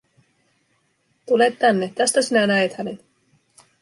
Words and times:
Tule 1.25 1.51
tänne, 1.51 1.91
tästä 1.95 2.21
sinä 2.21 2.47
näet 2.47 2.73
hänet. 2.73 3.05